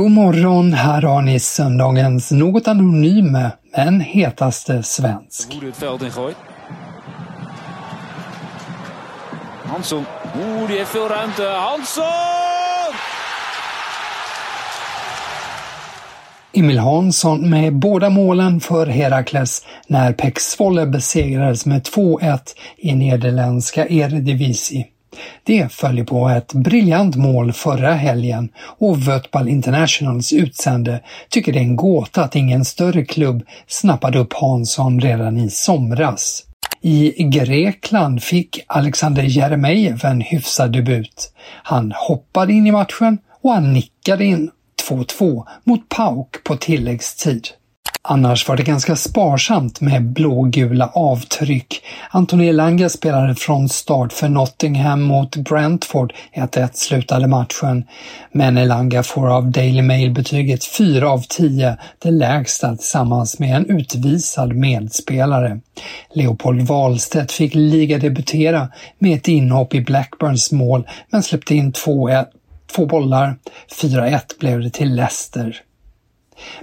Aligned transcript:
God 0.00 0.10
morgon, 0.10 0.72
här 0.72 1.02
har 1.02 1.22
ni 1.22 1.40
söndagens 1.40 2.30
något 2.30 2.68
anonyme 2.68 3.50
men 3.76 4.00
hetaste 4.00 4.82
svensk. 4.82 5.48
Hansson. 9.64 10.04
Die 10.68 10.78
heeft 10.78 10.94
veel 10.94 11.02
ruimte. 11.02 11.42
Hansson! 11.42 12.04
Emil 16.52 16.78
Hansson 16.78 17.50
med 17.50 17.74
båda 17.74 18.10
målen 18.10 18.60
för 18.60 18.86
Herakles 18.86 19.66
när 19.86 20.12
Pek 20.12 20.40
Zwolle 20.40 20.86
besegrades 20.86 21.66
med 21.66 21.82
2-1 21.82 22.38
i 22.76 22.94
nederländska 22.94 23.88
Eredivisie. 23.88 24.86
Det 25.44 25.72
följer 25.72 26.04
på 26.04 26.28
ett 26.28 26.52
briljant 26.52 27.16
mål 27.16 27.52
förra 27.52 27.94
helgen 27.94 28.48
och 28.58 29.08
Vötball 29.08 29.48
Internationals 29.48 30.32
utsände 30.32 31.00
tycker 31.28 31.52
det 31.52 31.58
är 31.58 31.62
en 31.62 31.76
gåta 31.76 32.24
att 32.24 32.36
ingen 32.36 32.64
större 32.64 33.04
klubb 33.04 33.42
snappade 33.66 34.18
upp 34.18 34.32
Hansson 34.32 35.00
redan 35.00 35.38
i 35.38 35.50
somras. 35.50 36.44
I 36.82 37.22
Grekland 37.22 38.22
fick 38.22 38.64
Alexander 38.66 39.22
Jeremejeff 39.22 40.04
en 40.04 40.20
hyfsad 40.20 40.72
debut. 40.72 41.32
Han 41.62 41.92
hoppade 41.96 42.52
in 42.52 42.66
i 42.66 42.72
matchen 42.72 43.18
och 43.42 43.52
han 43.52 43.72
nickade 43.72 44.24
in 44.24 44.50
2-2 44.88 45.46
mot 45.64 45.88
Pauk 45.88 46.44
på 46.44 46.56
tilläggstid. 46.56 47.48
Annars 48.02 48.48
var 48.48 48.56
det 48.56 48.62
ganska 48.62 48.96
sparsamt 48.96 49.80
med 49.80 50.02
blågula 50.02 50.86
avtryck. 50.94 51.82
Antoni 52.10 52.48
Elanga 52.48 52.88
spelade 52.88 53.34
från 53.34 53.68
start 53.68 54.12
för 54.12 54.28
Nottingham 54.28 55.02
mot 55.02 55.36
Brentford. 55.36 56.12
1-1 56.34 56.70
slutade 56.72 57.26
matchen. 57.26 57.84
Men 58.32 58.58
Elanga 58.58 59.02
får 59.02 59.30
av 59.36 59.50
Daily 59.50 59.82
Mail 59.82 60.10
betyget 60.10 60.64
4 60.64 61.10
av 61.10 61.22
10, 61.28 61.76
det 61.98 62.10
lägsta 62.10 62.76
tillsammans 62.76 63.38
med 63.38 63.56
en 63.56 63.66
utvisad 63.66 64.56
medspelare. 64.56 65.60
Leopold 66.14 66.62
Wahlstedt 66.62 67.32
fick 67.32 67.54
ligadebutera 67.54 68.68
med 68.98 69.16
ett 69.16 69.28
inhopp 69.28 69.74
i 69.74 69.80
Blackburns 69.80 70.52
mål 70.52 70.88
men 71.10 71.22
släppte 71.22 71.54
in 71.54 71.72
två, 71.72 72.10
två 72.76 72.86
bollar. 72.86 73.36
4-1 73.82 74.20
blev 74.38 74.60
det 74.60 74.70
till 74.70 74.94
Leicester. 74.94 75.62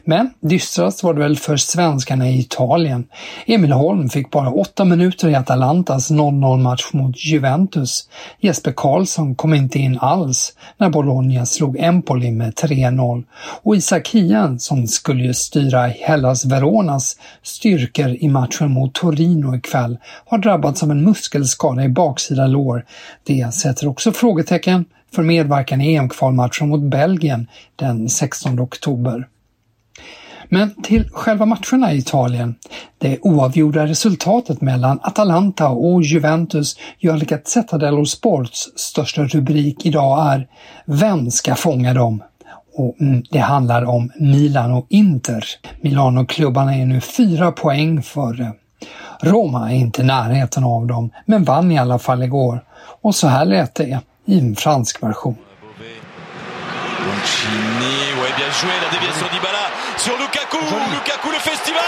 Men 0.06 0.34
dystrast 0.42 1.04
var 1.04 1.14
det 1.14 1.20
väl 1.20 1.38
för 1.38 1.58
svenskarna 1.58 2.30
i 2.30 2.40
Italien. 2.40 3.08
Emil 3.46 3.72
Holm 3.72 4.10
fick 4.10 4.32
bara 4.32 4.52
åtta 4.52 4.86
minuter 4.86 5.30
i 5.30 5.36
Atalantas 5.36 6.12
0-0 6.12 6.58
match 6.58 6.90
mot 6.94 7.26
Juventus. 7.26 8.10
Jesper 8.40 8.74
Karlsson 8.76 9.36
kom 9.36 9.54
inte 9.54 9.80
in 9.80 9.98
alls 10.02 10.54
när 10.78 10.90
Bologna 10.90 11.46
slog 11.46 11.78
Empoli 11.80 12.32
med 12.32 12.54
3-0 12.54 13.24
och 13.64 13.76
Isak 13.76 14.10
Hien, 14.10 14.60
som 14.60 14.88
skulle 14.88 15.24
ju 15.24 15.34
styra 15.34 15.88
Hellas 15.88 16.46
Veronas 16.46 17.16
styrkor 17.44 18.10
i 18.10 18.30
matchen 18.30 18.72
mot 18.72 18.94
Torino 18.94 19.56
ikväll, 19.56 19.98
har 20.26 20.38
drabbats 20.38 20.84
av 20.84 20.92
en 20.92 21.04
muskelskada 21.04 21.84
i 21.84 21.90
baksida 21.90 22.48
lår. 22.48 22.86
Det 23.24 23.54
sätter 23.54 23.88
också 23.88 24.12
frågetecken 24.12 24.86
för 25.16 25.24
medverkan 25.24 25.82
i 25.82 25.96
EM-kvalmatchen 25.96 26.70
mot 26.70 26.82
Belgien 26.82 27.48
den 27.76 28.10
16 28.10 28.60
oktober. 28.60 29.28
Men 30.50 30.82
till 30.84 31.10
själva 31.10 31.46
matcherna 31.46 31.94
i 31.94 31.98
Italien. 31.98 32.56
Det 32.98 33.20
oavgjorda 33.22 33.86
resultatet 33.86 34.62
mellan 34.62 35.00
Atalanta 35.04 35.68
och 35.70 36.04
Juventus 36.04 36.76
gör 37.00 37.16
att 37.16 37.22
Gazzetta 37.22 37.78
dello 37.78 38.06
Sports 38.06 38.70
största 38.76 39.24
rubrik 39.24 39.86
idag 39.86 40.34
är 40.34 40.48
“Vem 40.86 41.32
ska 41.32 41.56
fånga 41.56 41.94
dem?” 41.94 42.24
och 42.78 43.02
mm, 43.02 43.24
det 43.32 43.40
handlar 43.40 43.86
om 43.86 44.12
Milan 44.20 44.72
och 44.72 44.86
Inter. 44.90 45.46
Milano-klubbarna 45.82 46.76
är 46.76 46.86
nu 46.86 47.02
fyra 47.02 47.52
poäng 47.52 48.02
före. 48.02 48.52
Roma 49.22 49.72
är 49.72 49.76
inte 49.76 50.02
i 50.02 50.06
närheten 50.06 50.64
av 50.64 50.88
dem, 50.88 51.12
men 51.26 51.44
vann 51.44 51.72
i 51.72 51.78
alla 51.78 52.00
fall 52.00 52.24
igår. 52.24 52.64
Och 53.02 53.16
så 53.16 53.28
här 53.28 53.46
lät 53.46 53.76
det 53.76 54.02
i 54.26 54.40
en 54.40 54.56
fransk 54.56 55.04
version. 55.04 55.36
Boncini, 57.06 57.97
ouais, 58.28 58.38
bien 58.38 58.52
joué, 58.60 58.74
la 58.86 58.90
déviation 58.96 59.28
d'Ibala 59.34 59.66
sur 59.98 60.16
Lukaku. 60.22 60.62
Lukaku, 60.96 61.28
le 61.38 61.42
festival 61.52 61.84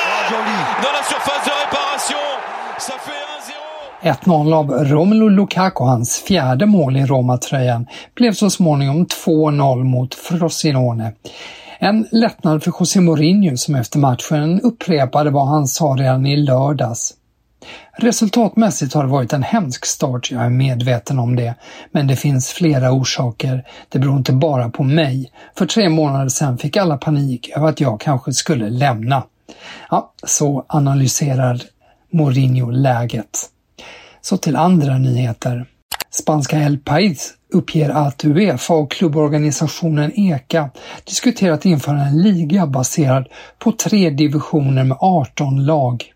dans 0.83 0.93
la 0.97 1.03
surface 1.11 1.43
de 1.49 1.53
réparation. 1.63 2.23
Ça 2.77 2.93
fait 3.05 3.23
1-0. 4.03 4.49
1-0 4.49 4.53
av 4.53 4.67
Romelu 4.91 5.29
Lukaku, 5.29 5.83
hans 5.83 6.23
fjärde 6.27 6.65
mål 6.65 6.97
i 6.97 7.05
Roma-tröjan, 7.05 7.87
blev 8.15 8.33
så 8.33 8.49
småningom 8.49 9.05
2-0 9.05 9.83
mot 9.83 10.15
Frosinone. 10.15 11.13
En 11.79 12.07
lättnad 12.11 12.63
för 12.63 12.73
José 12.79 13.01
Mourinho 13.01 13.57
som 13.57 13.75
efter 13.75 13.99
matchen 13.99 14.61
upprepade 14.61 15.29
vad 15.29 15.47
han 15.47 15.67
sa 15.67 15.85
redan 15.85 16.25
i 16.25 16.37
lördags. 16.37 17.13
Resultatmässigt 17.97 18.93
har 18.93 19.03
det 19.03 19.09
varit 19.09 19.33
en 19.33 19.43
hemsk 19.43 19.85
start, 19.85 20.31
jag 20.31 20.43
är 20.43 20.49
medveten 20.49 21.19
om 21.19 21.35
det, 21.35 21.55
men 21.91 22.07
det 22.07 22.15
finns 22.15 22.49
flera 22.49 22.91
orsaker. 22.91 23.63
Det 23.89 23.99
beror 23.99 24.17
inte 24.17 24.33
bara 24.33 24.69
på 24.69 24.83
mig. 24.83 25.31
För 25.57 25.65
tre 25.65 25.89
månader 25.89 26.29
sedan 26.29 26.57
fick 26.57 26.77
alla 26.77 26.97
panik 26.97 27.49
över 27.55 27.67
att 27.67 27.81
jag 27.81 28.01
kanske 28.01 28.33
skulle 28.33 28.69
lämna. 28.69 29.23
Ja, 29.89 30.13
så 30.23 30.65
analyserar 30.67 31.61
Mourinho 32.11 32.71
läget. 32.71 33.49
Så 34.21 34.37
till 34.37 34.55
andra 34.55 34.97
nyheter. 34.97 35.65
Spanska 36.11 36.59
El 36.59 36.77
País 36.77 37.33
uppger 37.53 37.89
att 37.89 38.25
Uefa 38.25 38.73
och 38.73 38.91
klubborganisationen 38.91 40.11
ECA 40.19 40.69
diskuterat 41.03 41.65
införa 41.65 42.01
en 42.01 42.21
liga 42.21 42.67
baserad 42.67 43.27
på 43.59 43.71
tre 43.71 44.09
divisioner 44.09 44.83
med 44.83 44.97
18 45.01 45.65
lag 45.65 46.13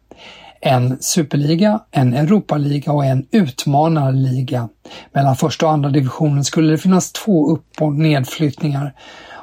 en 0.65 0.98
superliga, 1.00 1.80
en 1.92 2.13
Europaliga 2.13 2.92
och 2.92 3.06
en 3.06 3.25
utmanarliga. 3.31 4.69
Mellan 5.12 5.36
första 5.36 5.65
och 5.65 5.71
andra 5.71 5.89
divisionen 5.89 6.44
skulle 6.44 6.71
det 6.71 6.77
finnas 6.77 7.12
två 7.12 7.51
upp 7.51 7.81
och 7.81 7.94
nedflyttningar 7.94 8.94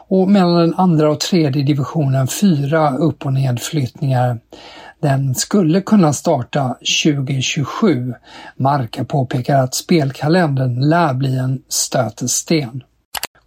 och 0.09 0.29
mellan 0.29 0.61
den 0.61 0.75
andra 0.75 1.11
och 1.11 1.21
tredje 1.21 1.63
divisionen 1.63 2.29
fyra 2.29 2.97
upp 2.97 3.27
och 3.27 3.33
nedflyttningar. 3.33 4.39
Den 5.03 5.35
skulle 5.35 5.81
kunna 5.81 6.13
starta 6.13 6.77
2027. 7.05 8.15
Marka 8.57 9.05
påpekar 9.05 9.57
att 9.57 9.75
spelkalendern 9.75 10.81
lär 10.89 11.15
bli 11.15 11.39
en 11.39 11.63
stötesten. 11.69 12.83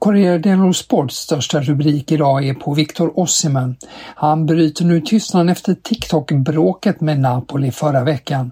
Corriere 0.03 0.37
dello 0.37 0.73
Sports 0.73 1.15
största 1.15 1.61
rubrik 1.61 2.11
idag 2.11 2.47
är 2.47 2.53
på 2.53 2.73
Victor 2.73 3.19
Osimhen. 3.19 3.75
Han 4.15 4.45
bryter 4.45 4.85
nu 4.85 5.01
tystnaden 5.01 5.49
efter 5.49 5.73
TikTok-bråket 5.73 7.01
med 7.01 7.19
Napoli 7.19 7.71
förra 7.71 8.03
veckan 8.03 8.51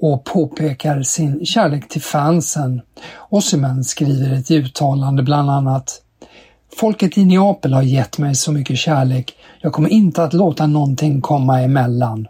och 0.00 0.24
påpekar 0.24 1.02
sin 1.02 1.46
kärlek 1.46 1.88
till 1.88 2.02
fansen. 2.02 2.80
Osimhen 3.28 3.84
skriver 3.84 4.32
ett 4.32 4.50
uttalande 4.50 5.22
bland 5.22 5.50
annat 5.50 6.02
Folket 6.76 7.18
i 7.18 7.24
Neapel 7.24 7.72
har 7.72 7.82
gett 7.82 8.18
mig 8.18 8.34
så 8.34 8.52
mycket 8.52 8.78
kärlek. 8.78 9.32
Jag 9.60 9.72
kommer 9.72 9.88
inte 9.88 10.22
att 10.22 10.32
låta 10.32 10.66
någonting 10.66 11.20
komma 11.20 11.60
emellan. 11.60 12.26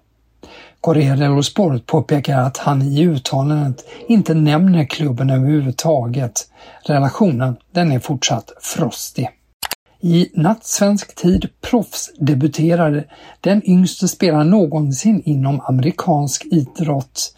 Corriere 0.81 1.17
dello 1.17 1.43
Sport 1.43 1.87
påpekar 1.87 2.39
att 2.39 2.57
han 2.57 2.83
i 2.83 3.03
uttalandet 3.03 3.85
inte 4.09 4.35
nämner 4.35 4.85
klubben 4.85 5.31
överhuvudtaget. 5.31 6.49
Relationen, 6.85 7.57
den 7.73 7.93
är 7.93 7.99
fortsatt 7.99 8.53
frostig. 8.61 9.29
I 10.01 10.29
nattsvensk 10.35 11.15
tid 11.15 11.49
proffsdebuterade 11.61 13.05
den 13.41 13.71
yngste 13.71 14.09
spelaren 14.09 14.51
någonsin 14.51 15.23
inom 15.25 15.61
amerikansk 15.61 16.45
idrott. 16.45 17.35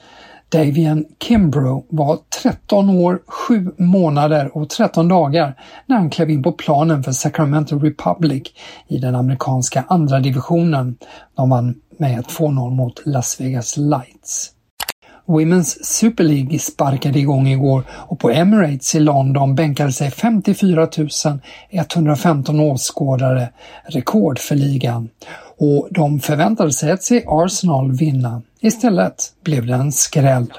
Davian 0.49 1.05
Kimbrough 1.23 1.87
var 1.89 2.19
13 2.43 2.91
år, 2.91 3.23
7 3.27 3.71
månader 3.79 4.57
och 4.57 4.69
13 4.69 5.09
dagar 5.09 5.55
när 5.87 5.97
han 5.97 6.11
klev 6.11 6.31
in 6.31 6.43
på 6.43 6.53
planen 6.53 7.03
för 7.03 7.13
Sacramento 7.13 7.79
Republic 7.79 8.43
i 8.89 8.99
den 8.99 9.15
amerikanska 9.15 9.85
andra 9.89 10.21
divisionen. 10.21 10.97
De 11.35 11.51
vann 11.51 11.75
med 12.01 12.25
2-0 12.25 12.71
mot 12.71 13.07
Las 13.07 13.41
Vegas 13.41 13.77
Lights. 13.77 14.51
Women's 15.27 15.85
Super 15.85 16.25
League 16.25 16.59
sparkade 16.59 17.19
igång 17.19 17.49
igår 17.49 17.85
och 17.91 18.19
på 18.19 18.31
Emirates 18.31 18.95
i 18.95 19.01
London 19.01 19.55
bänkade 19.55 19.93
sig 19.93 20.11
54 20.11 20.89
115 21.71 22.61
åskådare, 22.61 23.49
rekord 23.87 24.39
för 24.39 24.55
ligan. 24.55 25.09
Och 25.59 25.89
de 25.91 26.21
förväntade 26.21 26.73
sig 26.73 26.93
att 26.93 27.03
se 27.03 27.25
Arsenal 27.27 27.93
vinna. 27.93 28.43
Istället 28.61 29.33
blev 29.45 29.67
det 29.67 29.75
en 29.75 29.93
skräll. 29.93 30.53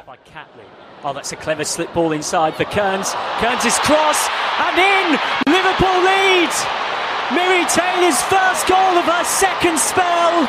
Oh, 1.03 1.13
that's 1.13 1.33
a 1.33 1.37
clever 1.43 1.63
slip 1.63 1.93
ball 1.93 2.13
inside 2.13 2.53
for 2.53 2.63
Kearns. 2.63 3.15
Kearns' 3.41 3.79
cross 3.87 4.29
and 4.65 4.77
in! 4.77 5.17
Liverpool 5.45 5.99
lead! 6.03 6.53
Miri 7.33 7.65
Taylor's 7.65 8.21
first 8.21 8.67
goal 8.67 8.97
of 8.97 9.05
her 9.05 9.23
second 9.23 9.79
spell! 9.79 10.47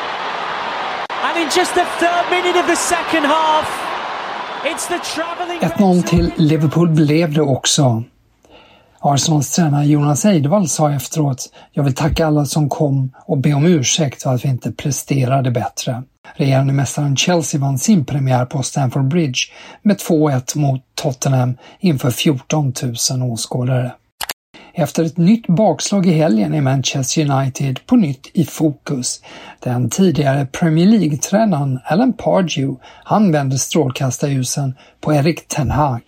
And 1.32 1.40
in 1.40 1.50
just 1.56 1.75
the 1.75 1.84
third 1.99 2.31
minute 2.31 2.61
of 2.61 2.67
the 2.67 2.76
second 2.76 3.25
half, 3.25 3.69
it's 4.64 4.87
the 4.88 4.99
travelling... 5.14 5.61
1-0 5.61 6.02
till 6.02 6.32
Liverpool 6.37 6.88
blev 6.88 7.32
det 7.32 7.43
också. 7.43 8.05
Arsenals 9.00 9.50
tränare 9.50 9.87
Jonas 9.87 10.25
Eidevall 10.25 10.69
sa 10.69 10.93
efteråt 10.93 11.52
“Jag 11.73 11.82
vill 11.84 11.94
tacka 11.94 12.26
alla 12.26 12.44
som 12.44 12.69
kom 12.69 13.12
och 13.26 13.38
be 13.38 13.55
om 13.55 13.67
ursäkt 13.67 14.23
för 14.23 14.34
att 14.34 14.44
vi 14.44 14.49
inte 14.49 14.73
presterade 14.73 15.50
bättre”. 15.50 16.02
Regerande 16.34 16.73
mästaren 16.73 17.17
Chelsea 17.17 17.61
vann 17.61 17.78
sin 17.78 18.05
premiär 18.05 18.44
på 18.44 18.62
Stamford 18.62 19.08
Bridge 19.08 19.40
med 19.82 19.96
2-1 19.96 20.58
mot 20.58 20.81
Tottenham 20.94 21.56
inför 21.81 22.11
14 22.11 22.73
000 23.11 23.32
åskådare. 23.32 23.93
Efter 24.74 25.04
ett 25.04 25.16
nytt 25.16 25.46
bakslag 25.46 26.06
i 26.06 26.12
helgen 26.12 26.54
är 26.54 26.60
Manchester 26.60 27.30
United 27.30 27.80
på 27.86 27.96
nytt 27.96 28.30
i 28.32 28.44
fokus. 28.44 29.20
Den 29.60 29.90
tidigare 29.90 30.46
Premier 30.46 30.86
League-tränaren 30.86 31.80
Alan 31.84 32.12
Pardew, 32.12 32.80
han 33.04 33.32
vänder 33.32 33.56
strålkastarljusen 33.56 34.74
på 35.00 35.14
Erik 35.14 35.48
Ten 35.48 35.70
Hag. 35.70 36.02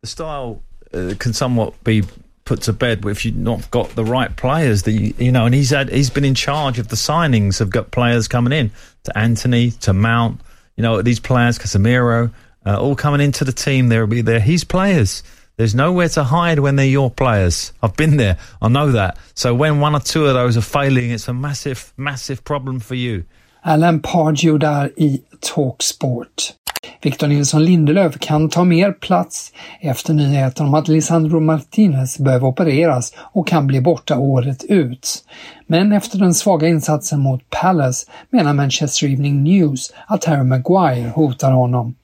The 0.00 0.06
style 0.06 0.56
uh, 0.94 1.16
can 1.18 1.34
somewhat 1.34 1.84
be 1.84 2.02
put 2.44 2.62
to 2.62 2.72
bed 2.72 3.04
if 3.06 3.24
you've 3.24 3.36
not 3.36 3.70
got 3.70 3.94
the 3.94 4.04
right 4.04 4.36
players 4.36 4.82
that 4.82 4.92
you, 4.92 5.14
you 5.18 5.32
know 5.32 5.46
and 5.46 5.54
he's 5.54 5.70
had 5.70 5.88
he's 5.88 6.10
been 6.10 6.24
in 6.24 6.34
charge 6.34 6.78
of 6.78 6.88
the 6.88 6.96
signings 6.96 7.58
have 7.58 7.70
got 7.70 7.90
players 7.90 8.28
coming 8.28 8.52
in 8.52 8.70
to 9.04 9.18
Anthony 9.18 9.70
to 9.70 9.94
Mount 9.94 10.40
you 10.76 10.82
know 10.82 11.00
these 11.02 11.20
players 11.20 11.58
Casemiro 11.58 12.30
uh, 12.66 12.78
all 12.78 12.96
coming 12.96 13.22
into 13.22 13.44
the 13.44 13.52
team 13.52 13.88
they'll 13.88 14.06
be 14.06 14.20
there 14.20 14.40
he's 14.40 14.62
players 14.62 15.22
There's 15.56 15.74
nowhere 15.74 16.08
to 16.08 16.24
hide 16.24 16.58
when 16.58 16.76
they're 16.76 16.84
your 16.84 17.10
players. 17.10 17.72
I've 17.80 17.96
been 17.96 18.16
there. 18.16 18.38
I 18.60 18.68
know 18.68 18.90
that. 18.92 19.18
So 19.34 19.54
when 19.54 19.80
one 19.80 19.94
or 19.94 20.00
two 20.00 20.26
of 20.26 20.34
those 20.34 20.56
are 20.56 20.62
failing, 20.62 21.12
it's 21.12 21.28
a 21.28 21.32
massive, 21.32 21.92
massive 21.96 22.42
problem 22.42 22.80
for 22.80 22.96
you. 22.96 23.24
Alan 23.64 24.00
Pardew 24.00 24.58
där 24.58 24.92
i 24.96 25.22
Talksport. 25.40 26.54
Victor 27.02 27.26
Nilsson 27.26 27.64
Lindelöf 27.64 28.18
kan 28.18 28.48
ta 28.48 28.64
mer 28.64 28.92
plats 28.92 29.52
efter 29.80 30.14
nyheten 30.14 30.66
om 30.66 30.74
att 30.74 30.88
Lisandro 30.88 31.40
Martinez 31.40 32.18
behöver 32.18 32.46
opereras 32.46 33.12
och 33.16 33.48
kan 33.48 33.66
bli 33.66 33.80
borta 33.80 34.18
året 34.18 34.64
ut. 34.64 35.24
Men 35.66 35.92
efter 35.92 36.18
den 36.18 36.34
svaga 36.34 36.68
insatsen 36.68 37.20
mot 37.20 37.50
Palace 37.50 38.06
menar 38.30 38.52
Manchester 38.52 39.06
Evening 39.06 39.42
News 39.42 39.92
att 40.06 40.24
Harry 40.24 40.44
Maguire 40.44 41.08
hotar 41.14 41.52
honom. 41.52 41.94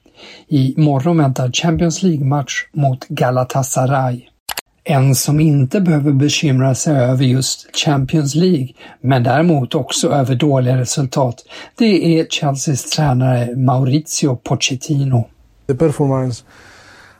I 0.48 0.74
morgon 0.76 1.18
väntar 1.18 1.52
Champions 1.52 2.02
League-match 2.02 2.52
mot 2.72 3.08
Galatasaray. 3.08 4.20
En 4.84 5.14
som 5.14 5.40
inte 5.40 5.80
behöver 5.80 6.12
bekymra 6.12 6.74
sig 6.74 6.96
över 6.96 7.24
just 7.24 7.76
Champions 7.76 8.34
League, 8.34 8.68
men 9.00 9.22
däremot 9.22 9.74
också 9.74 10.08
över 10.08 10.34
dåliga 10.34 10.76
resultat, 10.76 11.44
det 11.78 12.18
är 12.18 12.26
Chelseas 12.30 12.90
tränare 12.90 13.56
Maurizio 13.56 14.36
Pochettino. 14.36 15.28
The 15.66 15.74
performance 15.74 16.44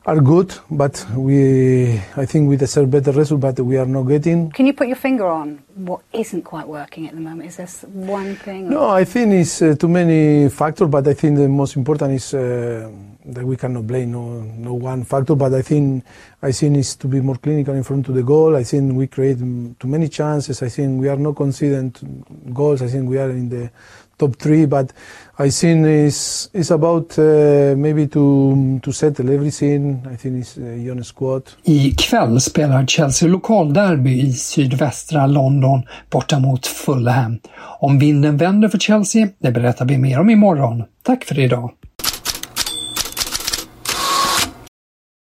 are 0.06 0.20
good, 0.20 0.54
but 0.70 1.06
we, 1.14 1.92
I 2.16 2.24
think 2.24 2.48
we 2.48 2.56
deserve 2.56 2.90
better 2.90 3.12
result, 3.12 3.40
but 3.40 3.60
we 3.60 3.76
are 3.76 3.86
not 3.86 4.04
getting. 4.04 4.50
Can 4.50 4.66
you 4.66 4.72
put 4.72 4.86
your 4.86 4.96
finger 4.96 5.26
on 5.26 5.62
what 5.74 6.00
isn't 6.12 6.42
quite 6.42 6.66
working 6.66 7.06
at 7.06 7.14
the 7.14 7.20
moment? 7.20 7.48
Is 7.48 7.56
this 7.56 7.82
one 7.82 8.34
thing? 8.36 8.68
Or? 8.68 8.70
No, 8.70 8.88
I 8.88 9.04
think 9.04 9.32
it's 9.34 9.60
uh, 9.60 9.74
too 9.78 9.88
many 9.88 10.48
factors, 10.48 10.88
but 10.88 11.06
I 11.06 11.14
think 11.14 11.36
the 11.36 11.48
most 11.48 11.76
important 11.76 12.12
is 12.14 12.32
uh, 12.32 12.90
that 13.26 13.44
we 13.44 13.56
cannot 13.56 13.86
blame 13.86 14.12
no, 14.12 14.40
no 14.40 14.74
one 14.74 15.04
factor, 15.04 15.34
but 15.34 15.52
I 15.52 15.62
think 15.62 16.04
I 16.42 16.52
think 16.52 16.78
it's 16.78 16.96
to 16.96 17.06
be 17.06 17.20
more 17.20 17.36
clinical 17.36 17.74
in 17.74 17.82
front 17.82 18.08
of 18.08 18.14
the 18.14 18.22
goal. 18.22 18.56
I 18.56 18.64
think 18.64 18.94
we 18.94 19.06
create 19.06 19.38
too 19.38 19.76
many 19.84 20.08
chances. 20.08 20.62
I 20.62 20.70
think 20.70 20.98
we 21.00 21.08
are 21.08 21.16
not 21.16 21.36
conceding 21.36 21.92
goals. 22.54 22.80
I 22.80 22.88
think 22.88 23.08
we 23.08 23.18
are 23.18 23.30
in 23.30 23.50
the 23.50 23.70
top 24.20 24.36
three, 24.38 24.66
but 24.66 24.92
I 25.46 25.50
think 25.50 25.86
it's, 25.86 26.50
it's 26.52 26.70
about 26.70 27.18
uh, 27.18 27.76
maybe 27.76 28.08
to, 28.08 28.80
to 28.82 28.92
settle 28.92 29.34
everything. 29.34 30.06
I 30.12 30.16
think 30.16 30.40
it's 30.40 30.58
uh, 30.58 30.64
young 30.64 31.04
squad. 31.04 31.42
I 31.64 31.94
kväll 31.98 32.40
spelar 32.40 32.86
Chelsea 32.86 33.28
lokalderby 33.28 34.20
i 34.20 34.32
sydvästra 34.32 35.26
London 35.26 35.82
borta 36.10 36.38
mot 36.38 36.66
Fulham. 36.66 37.38
Om 37.80 37.98
vinden 37.98 38.36
vänder 38.36 38.68
för 38.68 38.78
Chelsea, 38.78 39.28
det 39.38 39.50
berättar 39.52 39.84
vi 39.84 39.98
mer 39.98 40.20
om 40.20 40.30
imorgon. 40.30 40.84
Tack 41.02 41.24
för 41.24 41.38
idag! 41.38 41.79